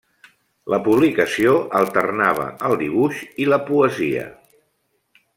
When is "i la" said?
3.45-3.61